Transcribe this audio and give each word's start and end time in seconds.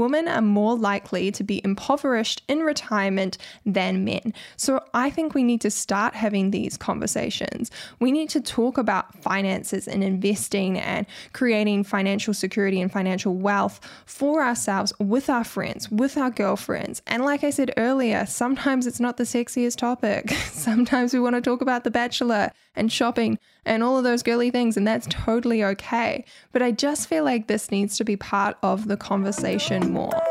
women 0.00 0.26
are 0.26 0.42
more 0.42 0.76
likely 0.76 1.30
to 1.32 1.44
be 1.44 1.60
impoverished 1.62 2.42
in 2.48 2.60
retirement 2.60 3.38
than 3.64 4.04
men. 4.04 4.32
So 4.56 4.82
I 4.94 5.10
think 5.10 5.34
we 5.34 5.42
need 5.42 5.60
to 5.60 5.70
start 5.70 6.14
having 6.14 6.50
these 6.50 6.76
conversations. 6.76 7.70
We 8.00 8.10
need 8.10 8.28
to 8.30 8.40
talk 8.40 8.78
about 8.78 9.14
finances 9.22 9.86
and 9.86 10.02
investing 10.02 10.78
and 10.78 11.06
creating 11.32 11.84
financial 11.84 12.34
security 12.34 12.80
and 12.80 12.90
financial 12.90 13.34
wealth 13.34 13.80
for 14.06 14.42
ourselves 14.42 14.92
with 14.98 15.30
our 15.30 15.44
friends, 15.44 15.90
with 15.90 16.16
our 16.16 16.30
girlfriends. 16.30 17.02
And 17.06 17.24
like 17.24 17.44
I 17.44 17.50
said 17.50 17.72
earlier, 17.76 18.26
sometimes 18.26 18.86
it's 18.86 19.00
not 19.00 19.16
the 19.16 19.24
sexiest 19.24 19.76
topic. 19.76 20.30
sometimes 20.52 21.12
we 21.12 21.20
want 21.20 21.36
to 21.36 21.42
talk 21.42 21.60
about 21.60 21.84
The 21.84 21.90
Bachelor 21.90 22.50
and 22.74 22.90
shopping 22.90 23.38
and 23.64 23.82
all 23.82 23.98
of 23.98 24.04
those 24.04 24.22
girly 24.22 24.50
things, 24.50 24.76
and 24.76 24.86
that's 24.86 25.06
totally 25.08 25.64
okay. 25.64 26.24
But 26.52 26.62
I 26.62 26.70
just 26.72 27.08
feel 27.08 27.24
like 27.24 27.46
this 27.46 27.70
needs 27.70 27.96
to 27.98 28.04
be 28.04 28.16
part 28.16 28.56
of 28.62 28.88
the 28.88 28.96
conversation 28.96 29.92
more. 29.92 30.29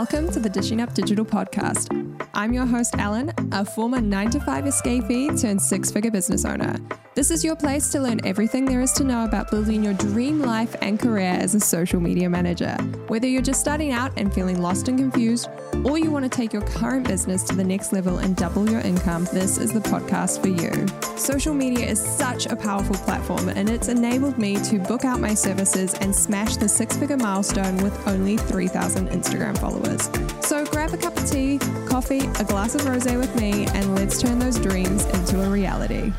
Welcome 0.00 0.30
to 0.30 0.40
the 0.40 0.48
Dishing 0.48 0.80
Up 0.80 0.94
Digital 0.94 1.26
podcast. 1.26 1.90
I'm 2.32 2.54
your 2.54 2.64
host, 2.64 2.94
Ellen, 2.98 3.34
a 3.52 3.66
former 3.66 4.00
9 4.00 4.30
to 4.30 4.40
5 4.40 4.64
escapee 4.64 5.38
turned 5.38 5.60
six 5.60 5.90
figure 5.90 6.10
business 6.10 6.46
owner. 6.46 6.76
This 7.14 7.30
is 7.30 7.44
your 7.44 7.54
place 7.54 7.90
to 7.90 8.00
learn 8.00 8.24
everything 8.24 8.64
there 8.64 8.80
is 8.80 8.92
to 8.92 9.04
know 9.04 9.24
about 9.24 9.50
building 9.50 9.84
your 9.84 9.92
dream 9.92 10.40
life 10.40 10.74
and 10.80 10.98
career 10.98 11.36
as 11.38 11.54
a 11.54 11.60
social 11.60 12.00
media 12.00 12.30
manager. 12.30 12.72
Whether 13.08 13.26
you're 13.26 13.42
just 13.42 13.60
starting 13.60 13.92
out 13.92 14.12
and 14.16 14.32
feeling 14.32 14.62
lost 14.62 14.88
and 14.88 14.96
confused, 14.98 15.50
or 15.84 15.98
you 15.98 16.10
want 16.10 16.24
to 16.24 16.30
take 16.30 16.52
your 16.52 16.62
current 16.62 17.06
business 17.06 17.42
to 17.44 17.54
the 17.54 17.64
next 17.64 17.92
level 17.92 18.18
and 18.18 18.36
double 18.36 18.70
your 18.70 18.80
income, 18.80 19.26
this 19.32 19.58
is 19.58 19.72
the 19.72 19.80
podcast 19.80 20.40
for 20.40 20.48
you. 20.48 20.86
Social 21.18 21.52
media 21.52 21.84
is 21.84 22.00
such 22.00 22.46
a 22.46 22.56
powerful 22.56 22.96
platform, 22.96 23.48
and 23.50 23.68
it's 23.68 23.88
enabled 23.88 24.38
me 24.38 24.54
to 24.64 24.78
book 24.78 25.04
out 25.04 25.20
my 25.20 25.34
services 25.34 25.94
and 25.94 26.14
smash 26.14 26.56
the 26.56 26.68
six 26.68 26.96
figure 26.96 27.16
milestone 27.16 27.76
with 27.78 28.06
only 28.06 28.36
3,000 28.36 29.08
Instagram 29.08 29.58
followers. 29.58 29.89
So 30.42 30.64
grab 30.66 30.92
a 30.92 30.96
cup 30.96 31.16
of 31.16 31.28
tea, 31.28 31.58
coffee, 31.86 32.20
a 32.38 32.44
glass 32.44 32.74
of 32.74 32.84
rose 32.86 33.04
with 33.04 33.34
me, 33.40 33.66
and 33.66 33.94
let's 33.94 34.20
turn 34.20 34.38
those 34.38 34.58
dreams 34.58 35.04
into 35.06 35.42
a 35.42 35.48
reality. 35.48 36.12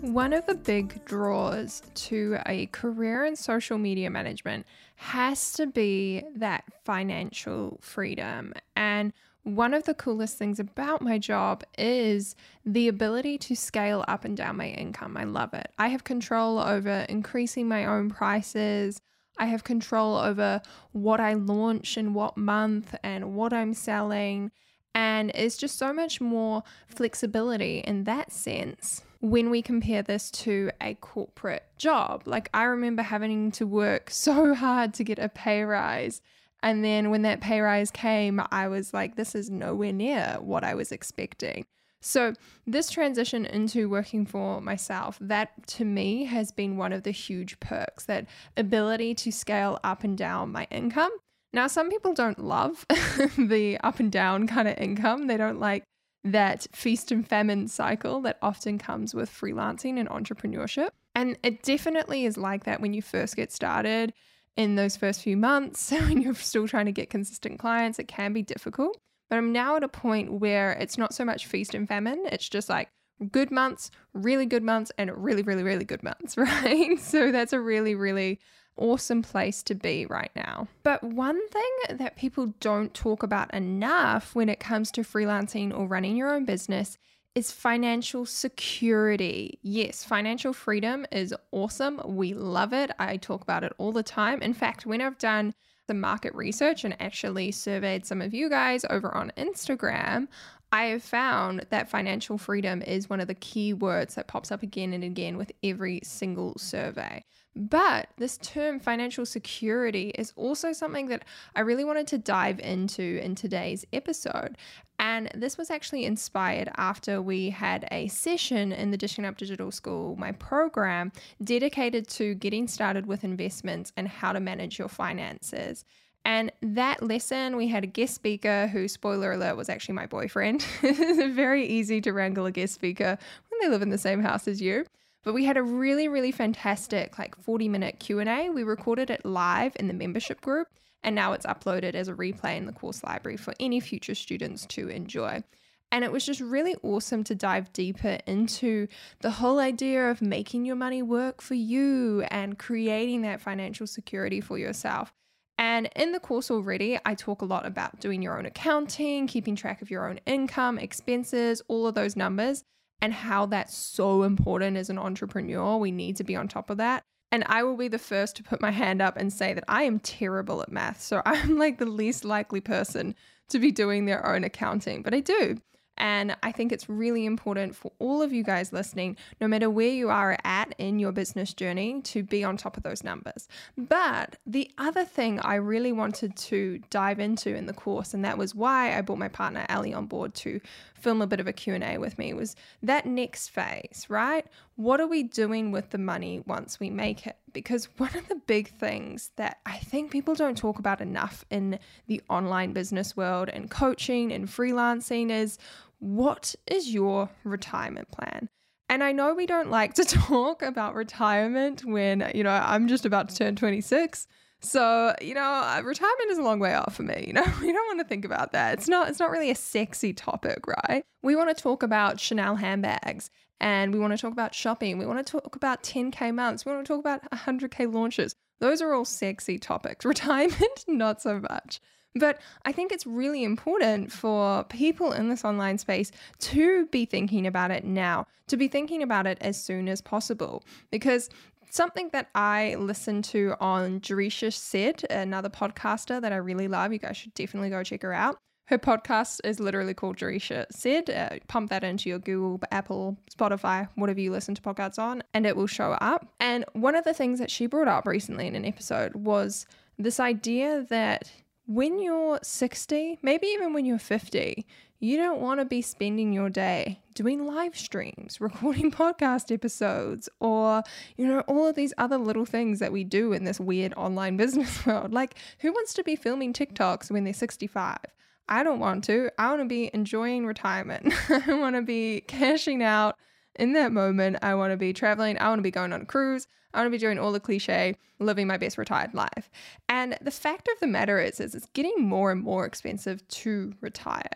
One 0.00 0.32
of 0.32 0.46
the 0.46 0.54
big 0.54 1.04
draws 1.06 1.82
to 1.94 2.38
a 2.46 2.66
career 2.66 3.24
in 3.24 3.36
social 3.36 3.78
media 3.78 4.10
management 4.10 4.66
has 4.96 5.52
to 5.54 5.66
be 5.66 6.22
that 6.36 6.64
financial 6.84 7.78
freedom. 7.80 8.54
And 8.76 9.12
one 9.44 9.74
of 9.74 9.84
the 9.84 9.94
coolest 9.94 10.38
things 10.38 10.58
about 10.58 11.02
my 11.02 11.18
job 11.18 11.62
is 11.76 12.34
the 12.64 12.88
ability 12.88 13.38
to 13.38 13.54
scale 13.54 14.04
up 14.08 14.24
and 14.24 14.36
down 14.36 14.56
my 14.56 14.68
income. 14.68 15.16
I 15.16 15.24
love 15.24 15.52
it. 15.52 15.70
I 15.78 15.88
have 15.88 16.02
control 16.02 16.58
over 16.58 17.06
increasing 17.08 17.68
my 17.68 17.84
own 17.84 18.10
prices. 18.10 19.00
I 19.38 19.46
have 19.46 19.62
control 19.62 20.16
over 20.16 20.62
what 20.92 21.20
I 21.20 21.34
launch 21.34 21.98
in 21.98 22.14
what 22.14 22.36
month 22.36 22.94
and 23.02 23.34
what 23.34 23.52
I'm 23.52 23.74
selling. 23.74 24.50
And 24.94 25.30
it's 25.34 25.56
just 25.56 25.76
so 25.76 25.92
much 25.92 26.20
more 26.20 26.62
flexibility 26.86 27.78
in 27.78 28.04
that 28.04 28.32
sense 28.32 29.02
when 29.20 29.50
we 29.50 29.60
compare 29.60 30.02
this 30.02 30.30
to 30.30 30.70
a 30.80 30.94
corporate 30.94 31.64
job. 31.76 32.22
Like, 32.26 32.48
I 32.54 32.64
remember 32.64 33.02
having 33.02 33.50
to 33.52 33.66
work 33.66 34.10
so 34.10 34.54
hard 34.54 34.94
to 34.94 35.04
get 35.04 35.18
a 35.18 35.28
pay 35.28 35.64
rise. 35.64 36.22
And 36.64 36.82
then 36.82 37.10
when 37.10 37.22
that 37.22 37.42
pay 37.42 37.60
rise 37.60 37.90
came, 37.90 38.40
I 38.50 38.68
was 38.68 38.94
like, 38.94 39.16
this 39.16 39.34
is 39.34 39.50
nowhere 39.50 39.92
near 39.92 40.38
what 40.40 40.64
I 40.64 40.74
was 40.74 40.92
expecting. 40.92 41.66
So, 42.00 42.32
this 42.66 42.90
transition 42.90 43.44
into 43.44 43.88
working 43.88 44.24
for 44.24 44.62
myself, 44.62 45.18
that 45.20 45.66
to 45.68 45.84
me 45.84 46.24
has 46.24 46.52
been 46.52 46.78
one 46.78 46.92
of 46.94 47.02
the 47.02 47.10
huge 47.10 47.60
perks 47.60 48.06
that 48.06 48.26
ability 48.56 49.14
to 49.16 49.30
scale 49.30 49.78
up 49.84 50.04
and 50.04 50.16
down 50.16 50.52
my 50.52 50.66
income. 50.70 51.10
Now, 51.52 51.66
some 51.66 51.90
people 51.90 52.14
don't 52.14 52.42
love 52.42 52.86
the 53.38 53.78
up 53.84 54.00
and 54.00 54.10
down 54.10 54.46
kind 54.46 54.66
of 54.66 54.78
income. 54.78 55.26
They 55.26 55.36
don't 55.36 55.60
like 55.60 55.84
that 56.24 56.66
feast 56.72 57.12
and 57.12 57.28
famine 57.28 57.68
cycle 57.68 58.22
that 58.22 58.38
often 58.40 58.78
comes 58.78 59.14
with 59.14 59.30
freelancing 59.30 59.98
and 59.98 60.08
entrepreneurship. 60.08 60.90
And 61.14 61.38
it 61.42 61.62
definitely 61.62 62.24
is 62.24 62.38
like 62.38 62.64
that 62.64 62.80
when 62.80 62.94
you 62.94 63.02
first 63.02 63.36
get 63.36 63.52
started 63.52 64.14
in 64.56 64.76
those 64.76 64.96
first 64.96 65.22
few 65.22 65.36
months, 65.36 65.90
when 65.92 66.22
you're 66.22 66.34
still 66.34 66.68
trying 66.68 66.86
to 66.86 66.92
get 66.92 67.10
consistent 67.10 67.58
clients, 67.58 67.98
it 67.98 68.08
can 68.08 68.32
be 68.32 68.42
difficult. 68.42 68.98
But 69.30 69.36
I'm 69.36 69.52
now 69.52 69.76
at 69.76 69.82
a 69.82 69.88
point 69.88 70.32
where 70.32 70.72
it's 70.72 70.98
not 70.98 71.14
so 71.14 71.24
much 71.24 71.46
feast 71.46 71.74
and 71.74 71.88
famine, 71.88 72.22
it's 72.30 72.48
just 72.48 72.68
like 72.68 72.88
good 73.30 73.50
months, 73.50 73.90
really 74.12 74.46
good 74.46 74.62
months, 74.62 74.92
and 74.98 75.10
really, 75.16 75.42
really, 75.42 75.62
really 75.62 75.84
good 75.84 76.02
months, 76.02 76.36
right? 76.36 76.98
So 77.00 77.32
that's 77.32 77.52
a 77.52 77.60
really, 77.60 77.94
really 77.94 78.38
awesome 78.76 79.22
place 79.22 79.62
to 79.62 79.74
be 79.74 80.04
right 80.06 80.30
now. 80.34 80.68
But 80.82 81.02
one 81.02 81.48
thing 81.48 81.96
that 81.96 82.16
people 82.16 82.54
don't 82.60 82.92
talk 82.92 83.22
about 83.22 83.54
enough 83.54 84.34
when 84.34 84.48
it 84.48 84.60
comes 84.60 84.90
to 84.92 85.02
freelancing 85.02 85.76
or 85.76 85.86
running 85.86 86.16
your 86.16 86.34
own 86.34 86.44
business 86.44 86.98
is 87.34 87.50
financial 87.50 88.24
security. 88.26 89.58
Yes, 89.62 90.04
financial 90.04 90.52
freedom 90.52 91.04
is 91.10 91.34
awesome. 91.50 92.00
We 92.04 92.32
love 92.32 92.72
it. 92.72 92.90
I 92.98 93.16
talk 93.16 93.42
about 93.42 93.64
it 93.64 93.72
all 93.78 93.92
the 93.92 94.02
time. 94.02 94.40
In 94.40 94.54
fact, 94.54 94.86
when 94.86 95.00
I've 95.00 95.18
done 95.18 95.54
the 95.86 95.94
market 95.94 96.34
research 96.34 96.84
and 96.84 97.00
actually 97.00 97.50
surveyed 97.50 98.06
some 98.06 98.22
of 98.22 98.32
you 98.32 98.48
guys 98.48 98.84
over 98.88 99.14
on 99.14 99.32
Instagram, 99.36 100.28
I 100.74 100.86
have 100.86 101.04
found 101.04 101.66
that 101.70 101.88
financial 101.88 102.36
freedom 102.36 102.82
is 102.82 103.08
one 103.08 103.20
of 103.20 103.28
the 103.28 103.34
key 103.36 103.72
words 103.72 104.16
that 104.16 104.26
pops 104.26 104.50
up 104.50 104.64
again 104.64 104.92
and 104.92 105.04
again 105.04 105.36
with 105.36 105.52
every 105.62 106.00
single 106.02 106.58
survey. 106.58 107.22
But 107.54 108.08
this 108.18 108.38
term 108.38 108.80
financial 108.80 109.24
security 109.24 110.10
is 110.16 110.32
also 110.34 110.72
something 110.72 111.06
that 111.06 111.26
I 111.54 111.60
really 111.60 111.84
wanted 111.84 112.08
to 112.08 112.18
dive 112.18 112.58
into 112.58 113.20
in 113.22 113.36
today's 113.36 113.86
episode. 113.92 114.56
And 114.98 115.30
this 115.32 115.56
was 115.56 115.70
actually 115.70 116.06
inspired 116.06 116.68
after 116.76 117.22
we 117.22 117.50
had 117.50 117.86
a 117.92 118.08
session 118.08 118.72
in 118.72 118.90
the 118.90 118.96
Dishing 118.96 119.24
Up 119.24 119.36
Digital 119.36 119.70
School, 119.70 120.16
my 120.16 120.32
program, 120.32 121.12
dedicated 121.44 122.08
to 122.08 122.34
getting 122.34 122.66
started 122.66 123.06
with 123.06 123.22
investments 123.22 123.92
and 123.96 124.08
how 124.08 124.32
to 124.32 124.40
manage 124.40 124.80
your 124.80 124.88
finances. 124.88 125.84
And 126.24 126.50
that 126.62 127.02
lesson, 127.02 127.56
we 127.56 127.68
had 127.68 127.84
a 127.84 127.86
guest 127.86 128.14
speaker 128.14 128.66
who, 128.68 128.88
spoiler 128.88 129.32
alert, 129.32 129.56
was 129.56 129.68
actually 129.68 129.94
my 129.94 130.06
boyfriend. 130.06 130.62
very 130.82 131.66
easy 131.66 132.00
to 132.00 132.12
wrangle 132.12 132.46
a 132.46 132.52
guest 132.52 132.74
speaker 132.74 133.18
when 133.48 133.60
they 133.60 133.68
live 133.68 133.82
in 133.82 133.90
the 133.90 133.98
same 133.98 134.22
house 134.22 134.48
as 134.48 134.62
you. 134.62 134.86
But 135.22 135.34
we 135.34 135.44
had 135.44 135.56
a 135.56 135.62
really, 135.62 136.08
really 136.08 136.32
fantastic 136.32 137.18
like 137.18 137.36
40 137.36 137.68
minute 137.68 137.98
Q&A. 137.98 138.50
We 138.50 138.62
recorded 138.62 139.10
it 139.10 139.24
live 139.24 139.76
in 139.78 139.88
the 139.88 139.94
membership 139.94 140.40
group 140.40 140.68
and 141.04 141.14
now 141.14 141.34
it's 141.34 141.46
uploaded 141.46 141.94
as 141.94 142.08
a 142.08 142.14
replay 142.14 142.56
in 142.56 142.64
the 142.66 142.72
course 142.72 143.04
library 143.04 143.36
for 143.36 143.54
any 143.60 143.78
future 143.78 144.14
students 144.14 144.66
to 144.66 144.88
enjoy. 144.88 145.44
And 145.92 146.02
it 146.02 146.10
was 146.10 146.26
just 146.26 146.40
really 146.40 146.74
awesome 146.82 147.22
to 147.24 147.34
dive 147.34 147.72
deeper 147.72 148.18
into 148.26 148.88
the 149.20 149.30
whole 149.30 149.60
idea 149.60 150.10
of 150.10 150.20
making 150.20 150.64
your 150.64 150.74
money 150.74 151.02
work 151.02 151.40
for 151.40 151.54
you 151.54 152.22
and 152.30 152.58
creating 152.58 153.22
that 153.22 153.40
financial 153.40 153.86
security 153.86 154.40
for 154.40 154.58
yourself. 154.58 155.12
And 155.56 155.88
in 155.94 156.12
the 156.12 156.20
course 156.20 156.50
already, 156.50 156.98
I 157.04 157.14
talk 157.14 157.42
a 157.42 157.46
lot 157.46 157.64
about 157.64 158.00
doing 158.00 158.22
your 158.22 158.38
own 158.38 158.46
accounting, 158.46 159.26
keeping 159.26 159.54
track 159.54 159.82
of 159.82 159.90
your 159.90 160.08
own 160.08 160.18
income, 160.26 160.78
expenses, 160.78 161.62
all 161.68 161.86
of 161.86 161.94
those 161.94 162.16
numbers 162.16 162.64
and 163.00 163.12
how 163.12 163.44
that's 163.44 163.76
so 163.76 164.22
important 164.22 164.76
as 164.76 164.88
an 164.88 164.98
entrepreneur. 164.98 165.76
We 165.76 165.90
need 165.90 166.16
to 166.16 166.24
be 166.24 166.36
on 166.36 166.48
top 166.48 166.70
of 166.70 166.78
that. 166.78 167.04
And 167.30 167.44
I 167.46 167.62
will 167.62 167.76
be 167.76 167.88
the 167.88 167.98
first 167.98 168.36
to 168.36 168.42
put 168.42 168.62
my 168.62 168.70
hand 168.70 169.02
up 169.02 169.16
and 169.16 169.32
say 169.32 169.52
that 169.54 169.64
I 169.68 169.82
am 169.82 169.98
terrible 169.98 170.62
at 170.62 170.72
math. 170.72 171.02
So 171.02 171.20
I'm 171.26 171.58
like 171.58 171.78
the 171.78 171.86
least 171.86 172.24
likely 172.24 172.60
person 172.60 173.14
to 173.50 173.58
be 173.58 173.70
doing 173.70 174.06
their 174.06 174.26
own 174.26 174.42
accounting, 174.42 175.02
but 175.02 175.12
I 175.12 175.20
do. 175.20 175.58
And 175.96 176.36
I 176.42 176.52
think 176.52 176.72
it's 176.72 176.88
really 176.88 177.24
important 177.24 177.76
for 177.76 177.92
all 177.98 178.22
of 178.22 178.32
you 178.32 178.42
guys 178.42 178.72
listening, 178.72 179.16
no 179.40 179.48
matter 179.48 179.70
where 179.70 179.88
you 179.88 180.10
are 180.10 180.36
at 180.44 180.74
in 180.78 180.98
your 180.98 181.12
business 181.12 181.54
journey, 181.54 182.00
to 182.02 182.22
be 182.22 182.42
on 182.42 182.56
top 182.56 182.76
of 182.76 182.82
those 182.82 183.04
numbers. 183.04 183.48
But 183.76 184.36
the 184.46 184.70
other 184.78 185.04
thing 185.04 185.40
I 185.40 185.56
really 185.56 185.92
wanted 185.92 186.36
to 186.36 186.80
dive 186.90 187.20
into 187.20 187.54
in 187.54 187.66
the 187.66 187.72
course, 187.72 188.14
and 188.14 188.24
that 188.24 188.38
was 188.38 188.54
why 188.54 188.96
I 188.96 189.00
brought 189.02 189.18
my 189.18 189.28
partner 189.28 189.66
Ali 189.68 189.92
on 189.94 190.06
board 190.06 190.34
to 190.34 190.60
film 190.94 191.20
a 191.20 191.26
bit 191.26 191.40
of 191.40 191.46
a 191.46 191.52
Q&A 191.52 191.98
with 191.98 192.18
me, 192.18 192.32
was 192.32 192.56
that 192.82 193.06
next 193.06 193.48
phase, 193.48 194.06
right? 194.08 194.46
What 194.76 195.00
are 195.00 195.06
we 195.06 195.22
doing 195.22 195.70
with 195.70 195.90
the 195.90 195.98
money 195.98 196.42
once 196.46 196.80
we 196.80 196.90
make 196.90 197.26
it? 197.26 197.36
Because 197.52 197.84
one 197.98 198.16
of 198.16 198.26
the 198.28 198.34
big 198.34 198.68
things 198.68 199.30
that 199.36 199.58
I 199.64 199.78
think 199.78 200.10
people 200.10 200.34
don't 200.34 200.56
talk 200.56 200.78
about 200.78 201.00
enough 201.00 201.44
in 201.50 201.78
the 202.08 202.20
online 202.28 202.72
business 202.72 203.16
world 203.16 203.48
and 203.48 203.70
coaching 203.70 204.32
and 204.32 204.48
freelancing 204.48 205.30
is 205.30 205.58
what 206.04 206.54
is 206.66 206.92
your 206.92 207.30
retirement 207.44 208.10
plan? 208.10 208.50
And 208.90 209.02
I 209.02 209.12
know 209.12 209.34
we 209.34 209.46
don't 209.46 209.70
like 209.70 209.94
to 209.94 210.04
talk 210.04 210.62
about 210.62 210.94
retirement 210.94 211.84
when, 211.84 212.30
you 212.34 212.44
know, 212.44 212.50
I'm 212.50 212.88
just 212.88 213.06
about 213.06 213.30
to 213.30 213.36
turn 213.36 213.56
26. 213.56 214.26
So, 214.60 215.14
you 215.20 215.34
know, 215.34 215.40
uh, 215.40 215.82
retirement 215.82 216.30
is 216.30 216.38
a 216.38 216.42
long 216.42 216.58
way 216.58 216.74
off 216.74 216.94
for 216.94 217.02
me. 217.02 217.24
You 217.26 217.32
know, 217.32 217.44
we 217.60 217.72
don't 217.72 217.86
want 217.86 218.00
to 218.00 218.06
think 218.06 218.24
about 218.24 218.52
that. 218.52 218.74
It's 218.74 218.88
not 218.88 219.08
it's 219.08 219.18
not 219.18 219.30
really 219.30 219.50
a 219.50 219.54
sexy 219.54 220.12
topic, 220.12 220.66
right? 220.66 221.04
We 221.22 221.36
want 221.36 221.54
to 221.54 221.62
talk 221.62 221.82
about 221.82 222.20
Chanel 222.20 222.56
handbags 222.56 223.30
and 223.60 223.92
we 223.92 224.00
want 224.00 224.12
to 224.12 224.18
talk 224.18 224.32
about 224.32 224.54
shopping. 224.54 224.98
We 224.98 225.06
want 225.06 225.24
to 225.26 225.30
talk 225.30 225.56
about 225.56 225.82
10k 225.82 226.34
months. 226.34 226.64
We 226.64 226.72
want 226.72 226.86
to 226.86 226.92
talk 226.92 227.00
about 227.00 227.30
100k 227.30 227.92
launches. 227.92 228.34
Those 228.60 228.82
are 228.82 228.92
all 228.92 229.04
sexy 229.04 229.58
topics. 229.58 230.04
Retirement, 230.04 230.84
not 230.86 231.22
so 231.22 231.40
much. 231.40 231.80
But 232.14 232.40
I 232.64 232.72
think 232.72 232.92
it's 232.92 233.06
really 233.06 233.42
important 233.42 234.12
for 234.12 234.64
people 234.64 235.12
in 235.12 235.28
this 235.28 235.44
online 235.44 235.78
space 235.78 236.12
to 236.40 236.86
be 236.86 237.04
thinking 237.04 237.46
about 237.46 237.70
it 237.70 237.84
now, 237.84 238.26
to 238.48 238.56
be 238.56 238.68
thinking 238.68 239.02
about 239.02 239.26
it 239.26 239.38
as 239.40 239.62
soon 239.62 239.88
as 239.88 240.00
possible. 240.00 240.62
Because 240.90 241.28
something 241.70 242.10
that 242.12 242.28
I 242.34 242.76
listened 242.78 243.24
to 243.24 243.54
on 243.58 244.00
Jerisha 244.00 244.52
Sid, 244.52 245.04
another 245.10 245.50
podcaster 245.50 246.20
that 246.20 246.32
I 246.32 246.36
really 246.36 246.68
love, 246.68 246.92
you 246.92 247.00
guys 247.00 247.16
should 247.16 247.34
definitely 247.34 247.70
go 247.70 247.82
check 247.82 248.02
her 248.02 248.12
out. 248.12 248.38
Her 248.68 248.78
podcast 248.78 249.40
is 249.44 249.60
literally 249.60 249.92
called 249.92 250.16
Jerisha 250.16 250.66
Sid. 250.70 251.10
Uh, 251.10 251.30
pump 251.48 251.68
that 251.70 251.84
into 251.84 252.08
your 252.08 252.18
Google, 252.18 252.60
Apple, 252.70 253.18
Spotify, 253.36 253.88
whatever 253.96 254.20
you 254.20 254.30
listen 254.30 254.54
to 254.54 254.62
podcasts 254.62 254.98
on, 254.98 255.22
and 255.34 255.44
it 255.44 255.54
will 255.54 255.66
show 255.66 255.92
up. 256.00 256.32
And 256.40 256.64
one 256.72 256.94
of 256.94 257.04
the 257.04 257.12
things 257.12 257.40
that 257.40 257.50
she 257.50 257.66
brought 257.66 257.88
up 257.88 258.06
recently 258.06 258.46
in 258.46 258.54
an 258.54 258.64
episode 258.64 259.16
was 259.16 259.66
this 259.98 260.18
idea 260.18 260.86
that 260.88 261.30
when 261.66 261.98
you're 261.98 262.38
60, 262.42 263.18
maybe 263.22 263.46
even 263.46 263.72
when 263.72 263.84
you're 263.84 263.98
50, 263.98 264.66
you 265.00 265.16
don't 265.16 265.40
want 265.40 265.60
to 265.60 265.64
be 265.64 265.82
spending 265.82 266.32
your 266.32 266.48
day 266.48 267.00
doing 267.14 267.46
live 267.46 267.76
streams, 267.76 268.38
recording 268.40 268.90
podcast 268.90 269.52
episodes, 269.52 270.28
or, 270.40 270.82
you 271.16 271.26
know, 271.26 271.40
all 271.40 271.66
of 271.66 271.74
these 271.74 271.92
other 271.98 272.18
little 272.18 272.44
things 272.44 272.78
that 272.80 272.92
we 272.92 273.04
do 273.04 273.32
in 273.32 273.44
this 273.44 273.60
weird 273.60 273.94
online 273.96 274.36
business 274.38 274.84
world. 274.86 275.12
Like, 275.12 275.36
who 275.60 275.72
wants 275.72 275.94
to 275.94 276.04
be 276.04 276.16
filming 276.16 276.52
TikToks 276.52 277.10
when 277.10 277.24
they're 277.24 277.32
65? 277.32 277.98
I 278.46 278.62
don't 278.62 278.78
want 278.78 279.04
to. 279.04 279.30
I 279.38 279.48
want 279.48 279.62
to 279.62 279.68
be 279.68 279.90
enjoying 279.94 280.44
retirement. 280.46 281.14
I 281.30 281.54
want 281.54 281.76
to 281.76 281.82
be 281.82 282.22
cashing 282.28 282.82
out 282.82 283.16
in 283.56 283.72
that 283.74 283.92
moment. 283.92 284.38
I 284.42 284.54
want 284.54 284.72
to 284.72 284.76
be 284.76 284.92
traveling. 284.92 285.38
I 285.38 285.48
want 285.48 285.58
to 285.58 285.62
be 285.62 285.70
going 285.70 285.92
on 285.92 286.02
a 286.02 286.06
cruise. 286.06 286.46
I 286.74 286.78
want 286.78 286.86
to 286.88 286.90
be 286.90 286.98
doing 286.98 287.18
all 287.18 287.32
the 287.32 287.40
cliche, 287.40 287.96
living 288.18 288.46
my 288.46 288.56
best 288.56 288.76
retired 288.76 289.14
life. 289.14 289.50
And 289.88 290.18
the 290.20 290.32
fact 290.32 290.68
of 290.72 290.80
the 290.80 290.88
matter 290.88 291.20
is, 291.20 291.38
is 291.38 291.54
it's 291.54 291.68
getting 291.72 291.94
more 292.02 292.32
and 292.32 292.42
more 292.42 292.66
expensive 292.66 293.26
to 293.28 293.74
retire. 293.80 294.28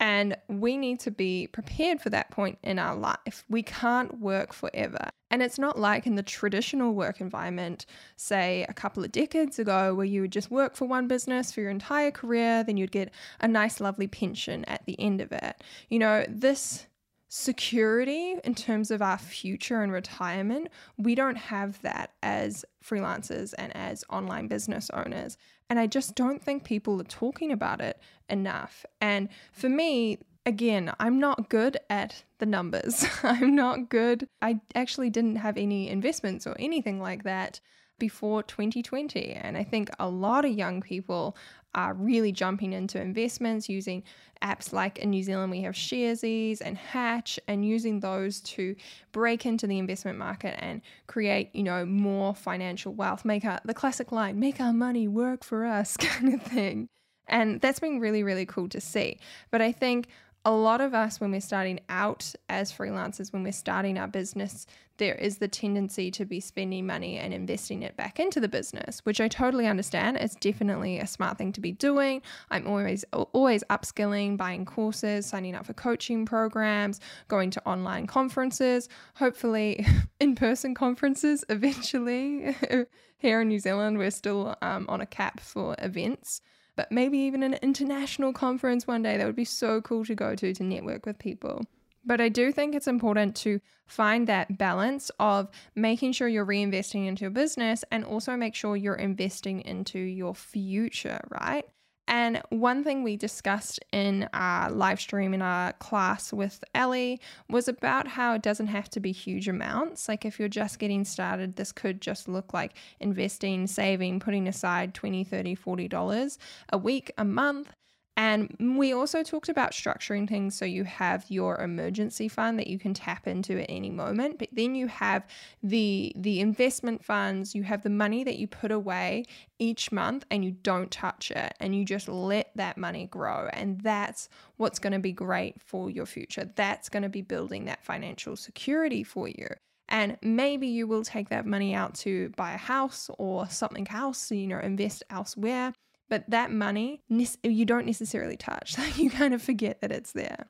And 0.00 0.36
we 0.48 0.76
need 0.76 1.00
to 1.00 1.10
be 1.10 1.48
prepared 1.48 2.00
for 2.00 2.10
that 2.10 2.30
point 2.30 2.58
in 2.62 2.78
our 2.78 2.94
life. 2.94 3.44
We 3.48 3.62
can't 3.62 4.20
work 4.20 4.52
forever. 4.52 5.08
And 5.30 5.42
it's 5.42 5.58
not 5.58 5.78
like 5.78 6.06
in 6.06 6.14
the 6.14 6.22
traditional 6.22 6.92
work 6.92 7.20
environment, 7.20 7.84
say 8.16 8.64
a 8.68 8.74
couple 8.74 9.02
of 9.02 9.10
decades 9.10 9.58
ago, 9.58 9.94
where 9.94 10.06
you 10.06 10.20
would 10.20 10.32
just 10.32 10.50
work 10.50 10.76
for 10.76 10.86
one 10.86 11.08
business 11.08 11.50
for 11.50 11.60
your 11.60 11.70
entire 11.70 12.10
career, 12.10 12.62
then 12.62 12.76
you'd 12.76 12.92
get 12.92 13.12
a 13.40 13.48
nice, 13.48 13.80
lovely 13.80 14.06
pension 14.06 14.64
at 14.66 14.86
the 14.86 14.98
end 15.00 15.20
of 15.20 15.32
it. 15.32 15.62
You 15.88 15.98
know, 15.98 16.24
this 16.28 16.86
security 17.28 18.36
in 18.42 18.54
terms 18.54 18.90
of 18.90 19.02
our 19.02 19.18
future 19.18 19.82
and 19.82 19.92
retirement, 19.92 20.68
we 20.96 21.14
don't 21.14 21.36
have 21.36 21.80
that 21.82 22.12
as 22.22 22.64
freelancers 22.82 23.54
and 23.58 23.74
as 23.76 24.04
online 24.10 24.48
business 24.48 24.90
owners. 24.90 25.36
And 25.68 25.78
I 25.78 25.86
just 25.86 26.14
don't 26.14 26.42
think 26.42 26.64
people 26.64 27.00
are 27.00 27.04
talking 27.04 27.52
about 27.52 27.80
it 27.80 28.00
enough. 28.30 28.86
And 29.00 29.28
for 29.52 29.68
me, 29.68 30.18
again, 30.46 30.92
I'm 30.98 31.18
not 31.18 31.50
good 31.50 31.76
at 31.90 32.24
the 32.38 32.46
numbers. 32.46 33.04
I'm 33.22 33.54
not 33.54 33.90
good. 33.90 34.28
I 34.40 34.60
actually 34.74 35.10
didn't 35.10 35.36
have 35.36 35.58
any 35.58 35.90
investments 35.90 36.46
or 36.46 36.56
anything 36.58 37.00
like 37.00 37.24
that 37.24 37.60
before 37.98 38.42
2020. 38.42 39.32
And 39.32 39.56
I 39.56 39.64
think 39.64 39.90
a 39.98 40.08
lot 40.08 40.44
of 40.44 40.52
young 40.52 40.80
people 40.80 41.36
are 41.74 41.94
really 41.94 42.32
jumping 42.32 42.72
into 42.72 43.00
investments 43.00 43.68
using 43.68 44.02
apps 44.42 44.72
like 44.72 44.98
in 44.98 45.10
New 45.10 45.22
Zealand 45.22 45.50
we 45.50 45.62
have 45.62 45.74
Sharesies 45.74 46.60
and 46.60 46.78
Hatch 46.78 47.38
and 47.46 47.64
using 47.64 48.00
those 48.00 48.40
to 48.40 48.74
break 49.12 49.44
into 49.44 49.66
the 49.66 49.78
investment 49.78 50.18
market 50.18 50.56
and 50.60 50.80
create, 51.06 51.54
you 51.54 51.62
know, 51.62 51.84
more 51.84 52.34
financial 52.34 52.94
wealth, 52.94 53.24
make 53.24 53.44
our, 53.44 53.60
the 53.64 53.74
classic 53.74 54.12
line, 54.12 54.40
make 54.40 54.60
our 54.60 54.72
money 54.72 55.08
work 55.08 55.44
for 55.44 55.66
us 55.66 55.96
kind 55.98 56.34
of 56.34 56.42
thing. 56.42 56.88
And 57.28 57.60
that's 57.60 57.80
been 57.80 58.00
really, 58.00 58.22
really 58.22 58.46
cool 58.46 58.68
to 58.70 58.80
see. 58.80 59.18
But 59.50 59.60
I 59.60 59.72
think 59.72 60.08
a 60.48 60.56
lot 60.56 60.80
of 60.80 60.94
us, 60.94 61.20
when 61.20 61.30
we're 61.30 61.42
starting 61.42 61.78
out 61.90 62.32
as 62.48 62.72
freelancers, 62.72 63.34
when 63.34 63.42
we're 63.42 63.52
starting 63.52 63.98
our 63.98 64.08
business, 64.08 64.66
there 64.96 65.14
is 65.14 65.36
the 65.36 65.46
tendency 65.46 66.10
to 66.12 66.24
be 66.24 66.40
spending 66.40 66.86
money 66.86 67.18
and 67.18 67.34
investing 67.34 67.82
it 67.82 67.98
back 67.98 68.18
into 68.18 68.40
the 68.40 68.48
business, 68.48 69.00
which 69.04 69.20
I 69.20 69.28
totally 69.28 69.66
understand. 69.66 70.16
It's 70.16 70.34
definitely 70.36 71.00
a 71.00 71.06
smart 71.06 71.36
thing 71.36 71.52
to 71.52 71.60
be 71.60 71.72
doing. 71.72 72.22
I'm 72.50 72.66
always 72.66 73.04
always 73.12 73.62
upskilling, 73.68 74.38
buying 74.38 74.64
courses, 74.64 75.26
signing 75.26 75.54
up 75.54 75.66
for 75.66 75.74
coaching 75.74 76.24
programs, 76.24 76.98
going 77.28 77.50
to 77.50 77.68
online 77.68 78.06
conferences, 78.06 78.88
hopefully 79.16 79.86
in-person 80.18 80.74
conferences 80.74 81.44
eventually. 81.50 82.56
Here 83.18 83.42
in 83.42 83.48
New 83.48 83.58
Zealand, 83.58 83.98
we're 83.98 84.10
still 84.10 84.56
um, 84.62 84.86
on 84.88 85.02
a 85.02 85.06
cap 85.06 85.40
for 85.40 85.76
events 85.80 86.40
but 86.78 86.92
maybe 86.92 87.18
even 87.18 87.42
an 87.42 87.54
international 87.54 88.32
conference 88.32 88.86
one 88.86 89.02
day. 89.02 89.16
That 89.16 89.26
would 89.26 89.34
be 89.34 89.44
so 89.44 89.80
cool 89.80 90.04
to 90.04 90.14
go 90.14 90.36
to 90.36 90.54
to 90.54 90.62
network 90.62 91.06
with 91.06 91.18
people. 91.18 91.64
But 92.04 92.20
I 92.20 92.28
do 92.28 92.52
think 92.52 92.72
it's 92.72 92.86
important 92.86 93.34
to 93.38 93.60
find 93.88 94.28
that 94.28 94.56
balance 94.58 95.10
of 95.18 95.48
making 95.74 96.12
sure 96.12 96.28
you're 96.28 96.46
reinvesting 96.46 97.08
into 97.08 97.22
your 97.22 97.32
business 97.32 97.84
and 97.90 98.04
also 98.04 98.36
make 98.36 98.54
sure 98.54 98.76
you're 98.76 98.94
investing 98.94 99.60
into 99.62 99.98
your 99.98 100.36
future, 100.36 101.20
right? 101.30 101.64
And 102.08 102.40
one 102.48 102.84
thing 102.84 103.02
we 103.02 103.16
discussed 103.16 103.80
in 103.92 104.30
our 104.32 104.70
live 104.70 104.98
stream 104.98 105.34
in 105.34 105.42
our 105.42 105.74
class 105.74 106.32
with 106.32 106.64
Ellie 106.74 107.20
was 107.50 107.68
about 107.68 108.08
how 108.08 108.34
it 108.34 108.42
doesn't 108.42 108.68
have 108.68 108.88
to 108.90 109.00
be 109.00 109.12
huge 109.12 109.46
amounts. 109.46 110.08
Like 110.08 110.24
if 110.24 110.38
you're 110.38 110.48
just 110.48 110.78
getting 110.78 111.04
started, 111.04 111.56
this 111.56 111.70
could 111.70 112.00
just 112.00 112.26
look 112.26 112.54
like 112.54 112.72
investing, 112.98 113.66
saving, 113.66 114.20
putting 114.20 114.48
aside 114.48 114.94
20, 114.94 115.22
30, 115.22 115.54
40 115.54 115.86
dollars 115.88 116.38
a 116.72 116.78
week, 116.78 117.12
a 117.18 117.24
month 117.24 117.74
and 118.18 118.76
we 118.76 118.92
also 118.92 119.22
talked 119.22 119.48
about 119.48 119.70
structuring 119.70 120.28
things 120.28 120.56
so 120.56 120.64
you 120.64 120.82
have 120.82 121.24
your 121.28 121.60
emergency 121.60 122.26
fund 122.26 122.58
that 122.58 122.66
you 122.66 122.76
can 122.76 122.92
tap 122.92 123.28
into 123.28 123.60
at 123.60 123.66
any 123.68 123.90
moment, 123.90 124.40
but 124.40 124.48
then 124.50 124.74
you 124.74 124.88
have 124.88 125.24
the 125.62 126.12
the 126.16 126.40
investment 126.40 127.04
funds, 127.04 127.54
you 127.54 127.62
have 127.62 127.84
the 127.84 127.90
money 127.90 128.24
that 128.24 128.36
you 128.36 128.48
put 128.48 128.72
away 128.72 129.24
each 129.60 129.92
month 129.92 130.24
and 130.32 130.44
you 130.44 130.50
don't 130.50 130.90
touch 130.90 131.30
it 131.30 131.54
and 131.60 131.76
you 131.76 131.84
just 131.84 132.08
let 132.08 132.50
that 132.56 132.76
money 132.76 133.06
grow 133.06 133.48
and 133.52 133.80
that's 133.82 134.28
what's 134.56 134.80
going 134.80 134.92
to 134.92 134.98
be 134.98 135.12
great 135.12 135.54
for 135.62 135.88
your 135.88 136.06
future. 136.06 136.50
That's 136.56 136.88
going 136.88 137.04
to 137.04 137.08
be 137.08 137.22
building 137.22 137.66
that 137.66 137.84
financial 137.84 138.34
security 138.34 139.04
for 139.04 139.28
you. 139.28 139.46
And 139.88 140.18
maybe 140.22 140.66
you 140.66 140.88
will 140.88 141.04
take 141.04 141.28
that 141.28 141.46
money 141.46 141.72
out 141.72 141.94
to 141.96 142.30
buy 142.30 142.54
a 142.54 142.58
house 142.58 143.10
or 143.16 143.48
something 143.48 143.86
else, 143.90 144.32
you 144.32 144.48
know, 144.48 144.58
invest 144.58 145.04
elsewhere 145.08 145.72
but 146.08 146.28
that 146.28 146.50
money 146.50 147.02
you 147.08 147.64
don't 147.64 147.86
necessarily 147.86 148.36
touch. 148.36 148.76
you 148.96 149.10
kind 149.10 149.34
of 149.34 149.42
forget 149.42 149.80
that 149.80 149.92
it's 149.92 150.12
there. 150.12 150.48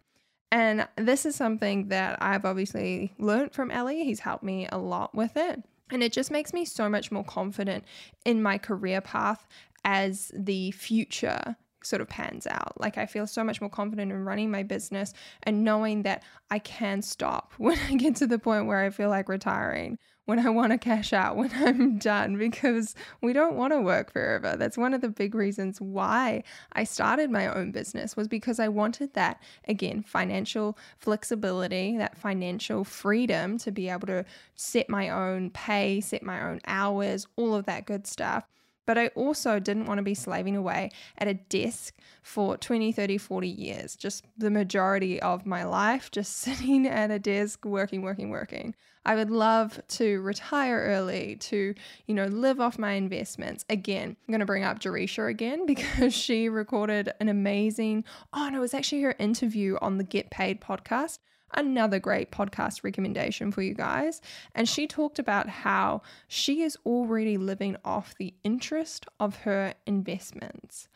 And 0.51 0.89
this 0.97 1.27
is 1.27 1.37
something 1.37 1.89
that 1.89 2.19
I've 2.23 2.45
obviously 2.45 3.13
learned 3.19 3.53
from 3.53 3.71
Ellie. 3.71 4.05
He's 4.05 4.21
helped 4.21 4.45
me 4.45 4.67
a 4.71 4.79
lot 4.79 5.15
with 5.15 5.37
it. 5.37 5.63
And 5.91 6.03
it 6.03 6.13
just 6.13 6.31
makes 6.31 6.53
me 6.53 6.65
so 6.65 6.89
much 6.89 7.11
more 7.11 7.25
confident 7.25 7.85
in 8.25 8.43
my 8.43 8.59
career 8.59 9.01
path 9.01 9.47
as 9.85 10.31
the 10.35 10.71
future 10.73 11.57
sort 11.83 12.03
of 12.03 12.09
pans 12.09 12.47
out. 12.47 12.79
Like 12.81 12.99
I 12.99 13.07
feel 13.07 13.27
so 13.27 13.45
much 13.45 13.61
more 13.61 13.71
confident 13.71 14.13
in 14.13 14.25
running 14.25 14.51
my 14.51 14.63
business 14.63 15.13
and 15.43 15.65
knowing 15.65 16.03
that 16.03 16.23
I 16.51 16.59
can 16.59 17.03
stop 17.03 17.53
when 17.59 17.79
I 17.89 17.95
get 17.95 18.17
to 18.17 18.27
the 18.27 18.39
point 18.39 18.67
where 18.67 18.81
I 18.81 18.91
feel 18.91 19.09
like 19.09 19.29
retiring, 19.29 19.99
when 20.25 20.45
I 20.45 20.51
want 20.51 20.73
to 20.73 20.79
cash 20.79 21.15
out, 21.15 21.37
when 21.37 21.51
I'm 21.55 21.99
done, 21.99 22.37
because 22.37 22.95
we 23.23 23.33
don't 23.33 23.57
want 23.57 23.73
to 23.73 23.81
work 23.81 24.13
forever. 24.13 24.57
That's 24.59 24.77
one 24.77 24.93
of 24.93 25.01
the 25.01 25.09
big 25.09 25.35
reasons 25.35 25.81
why 25.81 26.43
I 26.73 26.85
started 26.85 27.31
my 27.31 27.47
own 27.47 27.73
business 27.73 28.17
was 28.17 28.29
because 28.29 28.61
I 28.61 28.69
wanted 28.69 29.15
that 29.15 29.43
again, 29.67 30.03
financial 30.03 30.77
flexibility, 30.99 31.97
that 31.97 32.19
financial 32.19 32.85
freedom 32.85 33.57
to 33.59 33.73
be 33.73 33.89
able 33.89 34.07
to 34.09 34.25
set 34.55 34.91
my 34.91 35.09
own 35.09 35.51
pay, 35.51 36.01
set 36.01 36.23
my 36.23 36.43
own 36.43 36.61
hours, 36.67 37.27
all 37.37 37.55
of 37.55 37.65
that 37.67 37.87
good 37.87 38.07
stuff. 38.07 38.45
But 38.89 38.97
I 38.97 39.09
also 39.09 39.59
didn't 39.59 39.85
want 39.85 39.99
to 39.99 40.03
be 40.03 40.15
slaving 40.15 40.57
away 40.57 40.93
at 41.19 41.29
a 41.29 41.35
desk 41.35 41.95
for 42.23 42.57
20, 42.57 42.91
30, 42.91 43.19
40 43.19 43.47
years, 43.47 43.95
just 43.95 44.25
the 44.39 44.51
majority 44.51 45.21
of 45.21 45.45
my 45.45 45.65
life, 45.65 46.11
just 46.11 46.35
sitting 46.39 46.87
at 46.87 47.11
a 47.11 47.19
desk, 47.19 47.67
working, 47.67 48.01
working, 48.01 48.31
working. 48.31 48.75
I 49.05 49.15
would 49.15 49.29
love 49.29 49.79
to 49.89 50.23
retire 50.23 50.87
early, 50.87 51.37
to, 51.37 51.75
you 52.07 52.15
know, 52.15 52.29
live 52.29 52.61
off 52.61 52.79
my 52.79 52.93
investments. 52.93 53.67
Again, 53.69 54.17
I'm 54.27 54.33
going 54.33 54.41
to 54.41 54.47
bring 54.47 54.65
up 54.65 54.79
Jerisha 54.79 55.29
again 55.29 55.67
because 55.75 56.15
she 56.15 56.49
recorded 56.49 57.13
an 57.21 57.29
amazing, 57.29 58.05
oh 58.33 58.49
no, 58.49 58.57
it 58.57 58.61
was 58.61 58.73
actually 58.73 59.03
her 59.03 59.15
interview 59.19 59.77
on 59.83 59.99
the 59.99 60.05
Get 60.05 60.31
Paid 60.31 60.63
podcast. 60.63 61.19
Another 61.55 61.99
great 61.99 62.31
podcast 62.31 62.85
recommendation 62.85 63.51
for 63.53 63.63
you 63.63 63.75
guys. 63.75 64.21
And 64.55 64.69
she 64.69 64.87
talked 64.87 65.19
about 65.19 65.49
how 65.49 66.03
she 66.27 66.63
is 66.63 66.77
already 66.85 67.37
living 67.37 67.77
off 67.85 68.15
the 68.19 68.35
interest 68.45 69.07
of 69.19 69.37
her 69.39 69.75
investments. 69.87 70.89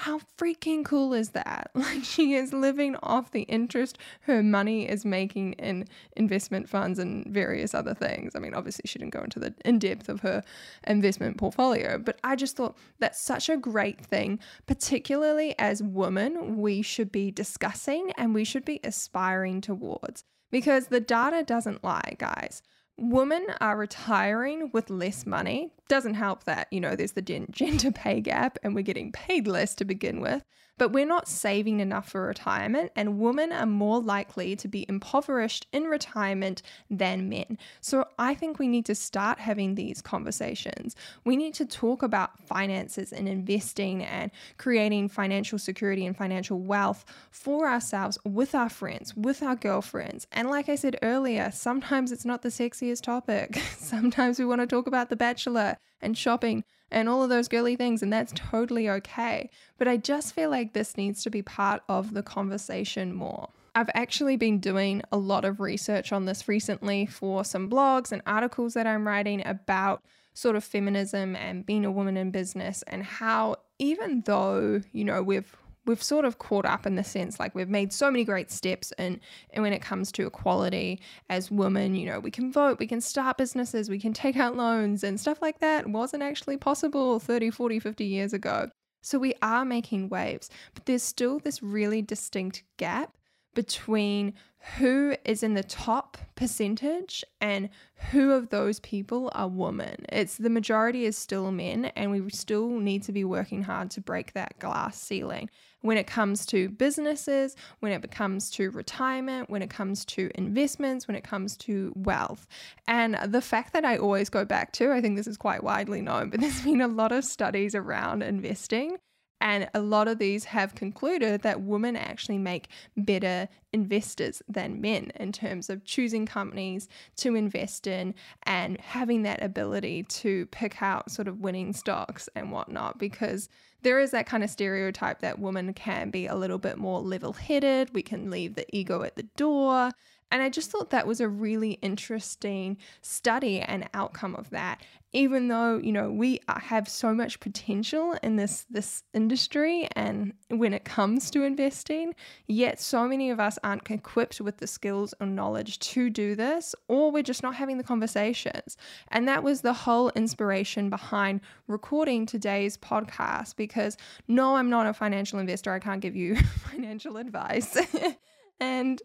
How 0.00 0.18
freaking 0.38 0.82
cool 0.82 1.12
is 1.12 1.30
that? 1.30 1.70
Like, 1.80 2.04
she 2.04 2.32
is 2.32 2.54
living 2.54 2.96
off 3.02 3.32
the 3.32 3.42
interest 3.42 3.98
her 4.22 4.42
money 4.42 4.88
is 4.88 5.04
making 5.04 5.52
in 5.54 5.86
investment 6.16 6.70
funds 6.70 6.98
and 6.98 7.26
various 7.26 7.74
other 7.74 7.92
things. 7.92 8.34
I 8.34 8.38
mean, 8.38 8.54
obviously, 8.54 8.84
she 8.86 8.98
didn't 8.98 9.12
go 9.12 9.22
into 9.22 9.38
the 9.38 9.52
in 9.64 9.78
depth 9.78 10.08
of 10.08 10.20
her 10.20 10.42
investment 10.86 11.36
portfolio, 11.36 11.98
but 11.98 12.18
I 12.24 12.34
just 12.34 12.56
thought 12.56 12.78
that's 12.98 13.20
such 13.20 13.50
a 13.50 13.58
great 13.58 14.00
thing, 14.00 14.38
particularly 14.66 15.54
as 15.58 15.82
women, 15.82 16.56
we 16.56 16.80
should 16.80 17.12
be 17.12 17.30
discussing 17.30 18.12
and 18.16 18.34
we 18.34 18.44
should 18.44 18.64
be 18.64 18.80
aspiring 18.82 19.60
towards 19.60 20.24
because 20.50 20.86
the 20.86 21.00
data 21.00 21.42
doesn't 21.42 21.84
lie, 21.84 22.16
guys 22.18 22.62
women 23.00 23.46
are 23.60 23.76
retiring 23.76 24.70
with 24.72 24.90
less 24.90 25.26
money. 25.26 25.72
Doesn't 25.88 26.14
help 26.14 26.44
that, 26.44 26.68
you 26.70 26.80
know, 26.80 26.94
there's 26.94 27.12
the 27.12 27.22
gender 27.50 27.90
pay 27.90 28.20
gap 28.20 28.58
and 28.62 28.74
we're 28.74 28.82
getting 28.82 29.10
paid 29.10 29.46
less 29.46 29.74
to 29.76 29.84
begin 29.84 30.20
with 30.20 30.44
but 30.80 30.92
we're 30.92 31.04
not 31.04 31.28
saving 31.28 31.80
enough 31.80 32.08
for 32.08 32.22
retirement, 32.22 32.90
and 32.96 33.18
women 33.18 33.52
are 33.52 33.66
more 33.66 34.00
likely 34.00 34.56
to 34.56 34.66
be 34.66 34.86
impoverished 34.88 35.66
in 35.74 35.84
retirement 35.84 36.62
than 36.88 37.28
men. 37.28 37.58
So 37.82 38.06
I 38.18 38.34
think 38.34 38.58
we 38.58 38.66
need 38.66 38.86
to 38.86 38.94
start 38.94 39.38
having 39.38 39.74
these 39.74 40.00
conversations. 40.00 40.96
We 41.22 41.36
need 41.36 41.52
to 41.56 41.66
talk 41.66 42.02
about 42.02 42.40
finances 42.40 43.12
and 43.12 43.28
investing 43.28 44.02
and 44.02 44.30
creating 44.56 45.10
financial 45.10 45.58
security 45.58 46.06
and 46.06 46.16
financial 46.16 46.58
wealth 46.58 47.04
for 47.30 47.68
ourselves 47.68 48.16
with 48.24 48.54
our 48.54 48.70
friends, 48.70 49.14
with 49.14 49.42
our 49.42 49.56
girlfriends. 49.56 50.26
And 50.32 50.48
like 50.48 50.70
I 50.70 50.76
said 50.76 50.96
earlier, 51.02 51.50
sometimes 51.52 52.10
it's 52.10 52.24
not 52.24 52.40
the 52.40 52.48
sexiest 52.48 53.02
topic. 53.02 53.60
sometimes 53.76 54.38
we 54.38 54.46
want 54.46 54.62
to 54.62 54.66
talk 54.66 54.86
about 54.86 55.10
The 55.10 55.16
Bachelor 55.16 55.76
and 56.00 56.16
shopping 56.16 56.64
and 56.90 57.08
all 57.08 57.22
of 57.22 57.28
those 57.28 57.48
girly 57.48 57.76
things, 57.76 58.02
and 58.02 58.12
that's 58.12 58.32
totally 58.34 58.88
okay. 58.88 59.50
But 59.78 59.88
I 59.88 59.96
just 59.96 60.34
feel 60.34 60.50
like 60.50 60.72
this 60.72 60.96
needs 60.96 61.22
to 61.24 61.30
be 61.30 61.42
part 61.42 61.82
of 61.88 62.14
the 62.14 62.22
conversation 62.22 63.12
more. 63.12 63.48
I've 63.74 63.90
actually 63.94 64.36
been 64.36 64.58
doing 64.58 65.02
a 65.12 65.16
lot 65.16 65.44
of 65.44 65.60
research 65.60 66.12
on 66.12 66.24
this 66.24 66.48
recently 66.48 67.06
for 67.06 67.44
some 67.44 67.70
blogs 67.70 68.10
and 68.10 68.20
articles 68.26 68.74
that 68.74 68.86
I'm 68.86 69.06
writing 69.06 69.46
about 69.46 70.02
sort 70.34 70.56
of 70.56 70.64
feminism 70.64 71.36
and 71.36 71.64
being 71.64 71.84
a 71.84 71.90
woman 71.90 72.16
in 72.16 72.30
business 72.30 72.82
and 72.86 73.04
how 73.04 73.56
even 73.78 74.22
though, 74.26 74.80
you 74.92 75.04
know, 75.04 75.22
we've 75.22 75.56
we've 75.86 76.02
sort 76.02 76.24
of 76.24 76.38
caught 76.38 76.64
up 76.64 76.86
in 76.86 76.94
the 76.94 77.04
sense 77.04 77.40
like 77.40 77.54
we've 77.54 77.68
made 77.68 77.92
so 77.92 78.10
many 78.10 78.24
great 78.24 78.50
steps 78.50 78.92
and 78.92 79.20
and 79.50 79.62
when 79.62 79.72
it 79.72 79.82
comes 79.82 80.12
to 80.12 80.26
equality 80.26 81.00
as 81.28 81.50
women 81.50 81.94
you 81.94 82.06
know 82.06 82.20
we 82.20 82.30
can 82.30 82.52
vote 82.52 82.78
we 82.78 82.86
can 82.86 83.00
start 83.00 83.36
businesses 83.36 83.88
we 83.88 83.98
can 83.98 84.12
take 84.12 84.36
out 84.36 84.56
loans 84.56 85.02
and 85.02 85.18
stuff 85.18 85.40
like 85.40 85.58
that 85.60 85.86
wasn't 85.86 86.22
actually 86.22 86.56
possible 86.56 87.18
30 87.18 87.50
40 87.50 87.78
50 87.78 88.04
years 88.04 88.32
ago. 88.32 88.70
So 89.02 89.18
we 89.18 89.32
are 89.40 89.64
making 89.64 90.10
waves 90.10 90.50
but 90.74 90.84
there's 90.84 91.02
still 91.02 91.38
this 91.38 91.62
really 91.62 92.02
distinct 92.02 92.64
gap 92.76 93.14
between 93.54 94.34
who 94.78 95.14
is 95.24 95.42
in 95.42 95.54
the 95.54 95.62
top 95.62 96.18
percentage 96.34 97.24
and 97.40 97.70
who 98.10 98.32
of 98.32 98.50
those 98.50 98.78
people 98.80 99.30
are 99.34 99.48
women. 99.48 100.04
It's 100.10 100.36
the 100.36 100.50
majority 100.50 101.06
is 101.06 101.16
still 101.16 101.50
men, 101.50 101.86
and 101.96 102.10
we 102.10 102.28
still 102.30 102.68
need 102.68 103.02
to 103.04 103.12
be 103.12 103.24
working 103.24 103.62
hard 103.62 103.90
to 103.92 104.00
break 104.00 104.34
that 104.34 104.58
glass 104.58 105.00
ceiling 105.00 105.48
when 105.80 105.96
it 105.96 106.06
comes 106.06 106.44
to 106.46 106.68
businesses, 106.68 107.56
when 107.78 107.90
it 107.90 108.10
comes 108.10 108.50
to 108.50 108.70
retirement, 108.70 109.48
when 109.48 109.62
it 109.62 109.70
comes 109.70 110.04
to 110.04 110.30
investments, 110.34 111.08
when 111.08 111.16
it 111.16 111.24
comes 111.24 111.56
to 111.56 111.92
wealth. 111.96 112.46
And 112.86 113.18
the 113.26 113.40
fact 113.40 113.72
that 113.72 113.86
I 113.86 113.96
always 113.96 114.28
go 114.28 114.44
back 114.44 114.72
to, 114.74 114.92
I 114.92 115.00
think 115.00 115.16
this 115.16 115.26
is 115.26 115.38
quite 115.38 115.64
widely 115.64 116.02
known, 116.02 116.28
but 116.28 116.40
there's 116.40 116.60
been 116.62 116.82
a 116.82 116.88
lot 116.88 117.12
of 117.12 117.24
studies 117.24 117.74
around 117.74 118.22
investing 118.22 118.98
and 119.40 119.68
a 119.74 119.80
lot 119.80 120.08
of 120.08 120.18
these 120.18 120.44
have 120.44 120.74
concluded 120.74 121.42
that 121.42 121.62
women 121.62 121.96
actually 121.96 122.38
make 122.38 122.68
better 122.96 123.48
investors 123.72 124.42
than 124.48 124.80
men 124.80 125.12
in 125.16 125.32
terms 125.32 125.70
of 125.70 125.84
choosing 125.84 126.26
companies 126.26 126.88
to 127.16 127.34
invest 127.34 127.86
in 127.86 128.14
and 128.42 128.80
having 128.80 129.22
that 129.22 129.42
ability 129.42 130.02
to 130.04 130.46
pick 130.46 130.82
out 130.82 131.10
sort 131.10 131.28
of 131.28 131.40
winning 131.40 131.72
stocks 131.72 132.28
and 132.34 132.52
whatnot. 132.52 132.98
Because 132.98 133.48
there 133.82 134.00
is 134.00 134.10
that 134.10 134.26
kind 134.26 134.44
of 134.44 134.50
stereotype 134.50 135.20
that 135.20 135.38
women 135.38 135.72
can 135.72 136.10
be 136.10 136.26
a 136.26 136.34
little 136.34 136.58
bit 136.58 136.76
more 136.76 137.00
level 137.00 137.32
headed, 137.32 137.94
we 137.94 138.02
can 138.02 138.30
leave 138.30 138.54
the 138.54 138.66
ego 138.76 139.02
at 139.02 139.16
the 139.16 139.22
door. 139.36 139.90
And 140.30 140.42
I 140.42 140.48
just 140.48 140.70
thought 140.70 140.90
that 140.90 141.06
was 141.06 141.20
a 141.20 141.28
really 141.28 141.72
interesting 141.82 142.76
study 143.02 143.60
and 143.60 143.88
outcome 143.94 144.34
of 144.36 144.50
that. 144.50 144.82
Even 145.12 145.48
though, 145.48 145.78
you 145.78 145.90
know, 145.90 146.08
we 146.08 146.38
uh, 146.46 146.60
have 146.60 146.88
so 146.88 147.12
much 147.12 147.40
potential 147.40 148.16
in 148.22 148.36
this 148.36 148.64
this 148.70 149.02
industry 149.12 149.88
and 149.96 150.32
when 150.48 150.72
it 150.72 150.84
comes 150.84 151.32
to 151.32 151.42
investing, 151.42 152.14
yet 152.46 152.80
so 152.80 153.08
many 153.08 153.30
of 153.30 153.40
us 153.40 153.58
aren't 153.64 153.90
equipped 153.90 154.40
with 154.40 154.58
the 154.58 154.68
skills 154.68 155.12
or 155.20 155.26
knowledge 155.26 155.80
to 155.80 156.10
do 156.10 156.36
this, 156.36 156.76
or 156.86 157.10
we're 157.10 157.24
just 157.24 157.42
not 157.42 157.56
having 157.56 157.76
the 157.76 157.82
conversations. 157.82 158.76
And 159.08 159.26
that 159.26 159.42
was 159.42 159.62
the 159.62 159.72
whole 159.72 160.10
inspiration 160.10 160.90
behind 160.90 161.40
recording 161.66 162.24
today's 162.24 162.76
podcast 162.76 163.56
because 163.56 163.96
no, 164.28 164.54
I'm 164.54 164.70
not 164.70 164.86
a 164.86 164.92
financial 164.92 165.40
investor. 165.40 165.72
I 165.72 165.80
can't 165.80 166.00
give 166.00 166.14
you 166.14 166.36
financial 166.70 167.16
advice. 167.16 167.76
And 168.60 169.00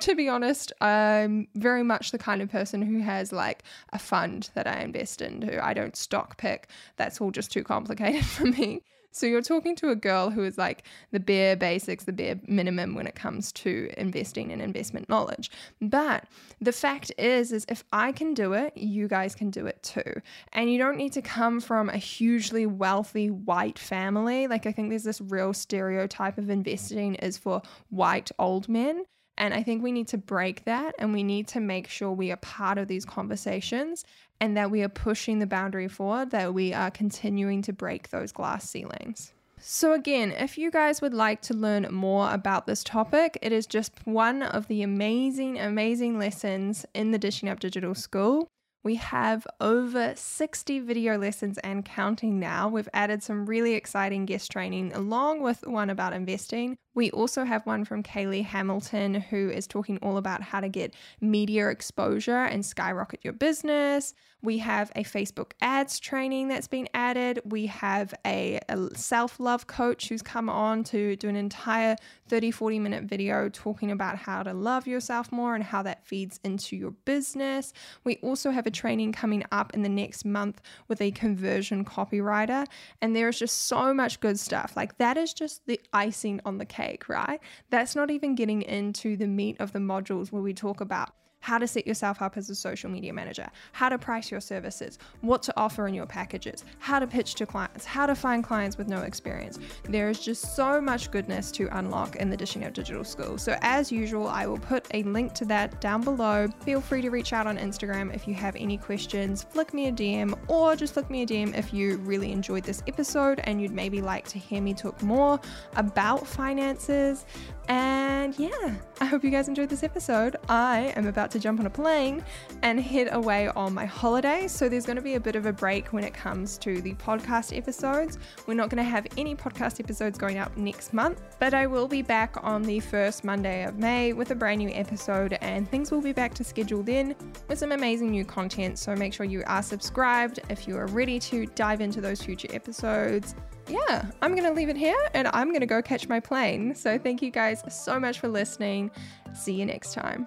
to 0.00 0.14
be 0.14 0.28
honest, 0.28 0.72
I'm 0.80 1.48
very 1.54 1.82
much 1.82 2.10
the 2.10 2.18
kind 2.18 2.40
of 2.40 2.50
person 2.50 2.80
who 2.80 3.00
has 3.00 3.32
like 3.32 3.62
a 3.92 3.98
fund 3.98 4.50
that 4.54 4.66
I 4.66 4.80
invest 4.80 5.20
in, 5.20 5.42
who 5.42 5.58
I 5.60 5.74
don't 5.74 5.94
stock 5.94 6.38
pick. 6.38 6.68
That's 6.96 7.20
all 7.20 7.30
just 7.30 7.52
too 7.52 7.64
complicated 7.64 8.24
for 8.26 8.46
me. 8.46 8.80
So 9.14 9.26
you're 9.26 9.42
talking 9.42 9.76
to 9.76 9.90
a 9.90 9.94
girl 9.94 10.30
who 10.30 10.42
is 10.42 10.58
like 10.58 10.82
the 11.12 11.20
bare 11.20 11.54
basics, 11.54 12.02
the 12.02 12.12
bare 12.12 12.40
minimum 12.48 12.96
when 12.96 13.06
it 13.06 13.14
comes 13.14 13.52
to 13.52 13.88
investing 13.96 14.50
and 14.50 14.60
investment 14.60 15.08
knowledge. 15.08 15.52
But 15.80 16.24
the 16.60 16.72
fact 16.72 17.12
is 17.16 17.52
is 17.52 17.64
if 17.68 17.84
I 17.92 18.10
can 18.10 18.34
do 18.34 18.54
it, 18.54 18.76
you 18.76 19.06
guys 19.06 19.36
can 19.36 19.50
do 19.50 19.66
it 19.66 19.80
too. 19.84 20.20
And 20.52 20.68
you 20.68 20.78
don't 20.78 20.96
need 20.96 21.12
to 21.12 21.22
come 21.22 21.60
from 21.60 21.90
a 21.90 21.96
hugely 21.96 22.66
wealthy 22.66 23.30
white 23.30 23.78
family. 23.78 24.48
Like 24.48 24.66
I 24.66 24.72
think 24.72 24.90
there's 24.90 25.04
this 25.04 25.20
real 25.20 25.54
stereotype 25.54 26.36
of 26.36 26.50
investing 26.50 27.14
is 27.14 27.38
for 27.38 27.62
white 27.90 28.32
old 28.40 28.68
men. 28.68 29.04
And 29.36 29.52
I 29.52 29.62
think 29.62 29.82
we 29.82 29.92
need 29.92 30.08
to 30.08 30.18
break 30.18 30.64
that 30.64 30.94
and 30.98 31.12
we 31.12 31.22
need 31.22 31.48
to 31.48 31.60
make 31.60 31.88
sure 31.88 32.12
we 32.12 32.30
are 32.30 32.36
part 32.36 32.78
of 32.78 32.88
these 32.88 33.04
conversations 33.04 34.04
and 34.40 34.56
that 34.56 34.70
we 34.70 34.82
are 34.82 34.88
pushing 34.88 35.38
the 35.38 35.46
boundary 35.46 35.88
forward, 35.88 36.30
that 36.30 36.54
we 36.54 36.72
are 36.72 36.90
continuing 36.90 37.62
to 37.62 37.72
break 37.72 38.10
those 38.10 38.32
glass 38.32 38.68
ceilings. 38.68 39.32
So, 39.66 39.92
again, 39.94 40.32
if 40.32 40.58
you 40.58 40.70
guys 40.70 41.00
would 41.00 41.14
like 41.14 41.40
to 41.42 41.54
learn 41.54 41.88
more 41.90 42.30
about 42.30 42.66
this 42.66 42.84
topic, 42.84 43.38
it 43.40 43.50
is 43.50 43.66
just 43.66 43.92
one 44.04 44.42
of 44.42 44.68
the 44.68 44.82
amazing, 44.82 45.58
amazing 45.58 46.18
lessons 46.18 46.84
in 46.92 47.12
the 47.12 47.18
Dishing 47.18 47.48
Up 47.48 47.60
Digital 47.60 47.94
School. 47.94 48.46
We 48.82 48.96
have 48.96 49.46
over 49.62 50.12
60 50.14 50.80
video 50.80 51.16
lessons 51.16 51.56
and 51.58 51.82
counting 51.82 52.38
now. 52.38 52.68
We've 52.68 52.88
added 52.92 53.22
some 53.22 53.46
really 53.46 53.72
exciting 53.72 54.26
guest 54.26 54.50
training 54.50 54.92
along 54.92 55.40
with 55.40 55.66
one 55.66 55.88
about 55.88 56.12
investing. 56.12 56.76
We 56.94 57.10
also 57.10 57.44
have 57.44 57.66
one 57.66 57.84
from 57.84 58.02
Kaylee 58.02 58.44
Hamilton 58.44 59.14
who 59.14 59.50
is 59.50 59.66
talking 59.66 59.98
all 60.02 60.16
about 60.16 60.42
how 60.42 60.60
to 60.60 60.68
get 60.68 60.94
media 61.20 61.68
exposure 61.68 62.44
and 62.44 62.64
skyrocket 62.64 63.20
your 63.22 63.32
business. 63.32 64.14
We 64.44 64.58
have 64.58 64.92
a 64.94 65.04
Facebook 65.04 65.52
ads 65.62 65.98
training 65.98 66.48
that's 66.48 66.68
been 66.68 66.86
added. 66.92 67.40
We 67.46 67.64
have 67.66 68.12
a, 68.26 68.60
a 68.68 68.94
self 68.94 69.40
love 69.40 69.66
coach 69.66 70.10
who's 70.10 70.20
come 70.20 70.50
on 70.50 70.84
to 70.84 71.16
do 71.16 71.30
an 71.30 71.36
entire 71.36 71.96
30 72.28 72.50
40 72.50 72.78
minute 72.78 73.04
video 73.04 73.48
talking 73.48 73.90
about 73.90 74.18
how 74.18 74.42
to 74.42 74.52
love 74.52 74.86
yourself 74.86 75.32
more 75.32 75.54
and 75.54 75.64
how 75.64 75.82
that 75.84 76.06
feeds 76.06 76.40
into 76.44 76.76
your 76.76 76.90
business. 76.90 77.72
We 78.04 78.16
also 78.16 78.50
have 78.50 78.66
a 78.66 78.70
training 78.70 79.12
coming 79.12 79.44
up 79.50 79.72
in 79.72 79.82
the 79.82 79.88
next 79.88 80.26
month 80.26 80.60
with 80.88 81.00
a 81.00 81.10
conversion 81.12 81.82
copywriter. 81.84 82.66
And 83.00 83.16
there 83.16 83.30
is 83.30 83.38
just 83.38 83.62
so 83.62 83.94
much 83.94 84.20
good 84.20 84.38
stuff. 84.38 84.74
Like, 84.76 84.98
that 84.98 85.16
is 85.16 85.32
just 85.32 85.66
the 85.66 85.80
icing 85.94 86.40
on 86.44 86.58
the 86.58 86.66
cake, 86.66 86.83
right? 87.08 87.40
That's 87.70 87.94
not 87.94 88.10
even 88.10 88.34
getting 88.34 88.62
into 88.62 89.16
the 89.16 89.26
meat 89.26 89.56
of 89.60 89.72
the 89.72 89.78
modules 89.78 90.30
where 90.32 90.42
we 90.42 90.54
talk 90.54 90.80
about 90.80 91.10
how 91.44 91.58
to 91.58 91.66
set 91.66 91.86
yourself 91.86 92.22
up 92.22 92.38
as 92.38 92.48
a 92.48 92.54
social 92.54 92.88
media 92.88 93.12
manager, 93.12 93.46
how 93.72 93.90
to 93.90 93.98
price 93.98 94.30
your 94.30 94.40
services, 94.40 94.98
what 95.20 95.42
to 95.42 95.52
offer 95.58 95.86
in 95.86 95.92
your 95.92 96.06
packages, 96.06 96.64
how 96.78 96.98
to 96.98 97.06
pitch 97.06 97.34
to 97.34 97.44
clients, 97.44 97.84
how 97.84 98.06
to 98.06 98.14
find 98.14 98.42
clients 98.42 98.78
with 98.78 98.88
no 98.88 99.02
experience. 99.02 99.58
There 99.86 100.08
is 100.08 100.24
just 100.24 100.56
so 100.56 100.80
much 100.80 101.10
goodness 101.10 101.52
to 101.52 101.68
unlock 101.76 102.16
in 102.16 102.30
the 102.30 102.36
Dishing 102.36 102.64
Up 102.64 102.72
Digital 102.72 103.04
School. 103.04 103.36
So, 103.36 103.58
as 103.60 103.92
usual, 103.92 104.26
I 104.26 104.46
will 104.46 104.58
put 104.58 104.86
a 104.94 105.02
link 105.02 105.34
to 105.34 105.44
that 105.44 105.82
down 105.82 106.00
below. 106.00 106.48
Feel 106.64 106.80
free 106.80 107.02
to 107.02 107.10
reach 107.10 107.34
out 107.34 107.46
on 107.46 107.58
Instagram 107.58 108.14
if 108.14 108.26
you 108.26 108.32
have 108.32 108.56
any 108.56 108.78
questions, 108.78 109.42
flick 109.42 109.74
me 109.74 109.88
a 109.88 109.92
DM, 109.92 110.38
or 110.48 110.74
just 110.74 110.94
flick 110.94 111.10
me 111.10 111.24
a 111.24 111.26
DM 111.26 111.54
if 111.54 111.74
you 111.74 111.98
really 111.98 112.32
enjoyed 112.32 112.64
this 112.64 112.82
episode 112.86 113.40
and 113.44 113.60
you'd 113.60 113.70
maybe 113.70 114.00
like 114.00 114.26
to 114.28 114.38
hear 114.38 114.62
me 114.62 114.72
talk 114.72 115.02
more 115.02 115.38
about 115.76 116.26
finances 116.26 117.26
And 117.68 118.38
yeah, 118.38 118.74
I 119.00 119.06
hope 119.06 119.24
you 119.24 119.30
guys 119.30 119.48
enjoyed 119.48 119.68
this 119.68 119.82
episode. 119.82 120.36
I 120.48 120.92
am 120.96 121.06
about 121.06 121.30
to 121.32 121.38
jump 121.38 121.60
on 121.60 121.66
a 121.66 121.70
plane 121.70 122.24
and 122.62 122.80
head 122.80 123.08
away 123.12 123.48
on 123.48 123.72
my 123.72 123.84
holiday. 123.84 124.48
So 124.48 124.68
there's 124.68 124.86
going 124.86 124.96
to 124.96 125.02
be 125.02 125.14
a 125.14 125.20
bit 125.20 125.36
of 125.36 125.46
a 125.46 125.52
break 125.52 125.92
when 125.92 126.04
it 126.04 126.14
comes 126.14 126.58
to 126.58 126.80
the 126.80 126.94
podcast 126.94 127.56
episodes. 127.56 128.18
We're 128.46 128.54
not 128.54 128.70
going 128.70 128.82
to 128.84 128.90
have 128.90 129.06
any 129.16 129.34
podcast 129.34 129.80
episodes 129.80 130.18
going 130.18 130.38
up 130.38 130.56
next 130.56 130.92
month, 130.92 131.22
but 131.38 131.54
I 131.54 131.66
will 131.66 131.88
be 131.88 132.02
back 132.02 132.36
on 132.42 132.62
the 132.62 132.80
first 132.80 133.24
Monday 133.24 133.64
of 133.64 133.78
May 133.78 134.12
with 134.12 134.30
a 134.30 134.34
brand 134.34 134.58
new 134.58 134.70
episode, 134.70 135.38
and 135.40 135.70
things 135.70 135.90
will 135.90 136.02
be 136.02 136.12
back 136.12 136.34
to 136.34 136.44
schedule 136.44 136.82
then 136.82 137.14
with 137.48 137.58
some 137.58 137.72
amazing 137.72 138.10
new 138.10 138.24
content. 138.24 138.78
So 138.78 138.94
make 138.94 139.12
sure 139.14 139.26
you 139.26 139.42
are 139.46 139.62
subscribed 139.62 140.40
if 140.48 140.68
you 140.68 140.76
are 140.76 140.86
ready 140.88 141.18
to 141.20 141.46
dive 141.46 141.80
into 141.80 142.00
those 142.00 142.22
future 142.22 142.48
episodes 142.52 143.34
yeah, 143.68 144.06
I'm 144.22 144.32
going 144.32 144.44
to 144.44 144.52
leave 144.52 144.68
it 144.68 144.76
here 144.76 144.98
and 145.14 145.28
I'm 145.28 145.48
going 145.48 145.60
to 145.60 145.66
go 145.66 145.82
catch 145.82 146.08
my 146.08 146.20
plane. 146.20 146.74
So 146.74 146.98
thank 146.98 147.22
you 147.22 147.30
guys 147.30 147.62
so 147.68 147.98
much 147.98 148.20
for 148.20 148.28
listening. 148.28 148.90
See 149.32 149.54
you 149.54 149.66
next 149.66 149.94
time. 149.94 150.26